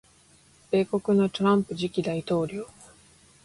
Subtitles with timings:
[0.71, 2.67] 米国のトランプ次期大統領